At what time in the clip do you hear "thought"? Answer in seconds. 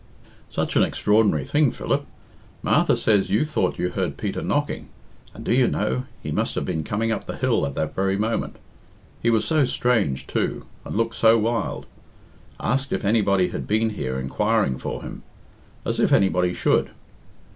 3.45-3.77